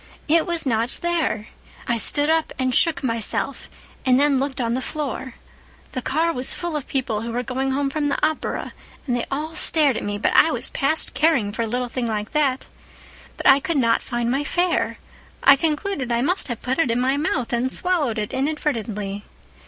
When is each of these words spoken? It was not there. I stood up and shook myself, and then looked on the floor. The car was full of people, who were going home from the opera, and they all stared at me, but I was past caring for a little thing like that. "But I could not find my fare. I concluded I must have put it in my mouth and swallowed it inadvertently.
It 0.27 0.47
was 0.47 0.65
not 0.65 0.97
there. 1.03 1.49
I 1.87 1.99
stood 1.99 2.27
up 2.27 2.51
and 2.57 2.73
shook 2.73 3.03
myself, 3.03 3.69
and 4.03 4.19
then 4.19 4.39
looked 4.39 4.59
on 4.59 4.73
the 4.73 4.81
floor. 4.81 5.35
The 5.91 6.01
car 6.01 6.33
was 6.33 6.55
full 6.55 6.75
of 6.75 6.87
people, 6.87 7.21
who 7.21 7.31
were 7.31 7.43
going 7.43 7.69
home 7.69 7.91
from 7.91 8.09
the 8.09 8.17
opera, 8.25 8.73
and 9.05 9.15
they 9.15 9.27
all 9.29 9.53
stared 9.53 9.97
at 9.97 10.03
me, 10.03 10.17
but 10.17 10.33
I 10.33 10.49
was 10.49 10.71
past 10.71 11.13
caring 11.13 11.51
for 11.51 11.61
a 11.61 11.67
little 11.67 11.87
thing 11.87 12.07
like 12.07 12.31
that. 12.31 12.65
"But 13.37 13.47
I 13.47 13.59
could 13.59 13.77
not 13.77 14.01
find 14.01 14.31
my 14.31 14.43
fare. 14.43 14.97
I 15.43 15.55
concluded 15.55 16.11
I 16.11 16.21
must 16.21 16.47
have 16.47 16.63
put 16.63 16.79
it 16.79 16.89
in 16.89 16.99
my 16.99 17.15
mouth 17.15 17.53
and 17.53 17.71
swallowed 17.71 18.17
it 18.17 18.33
inadvertently. 18.33 19.23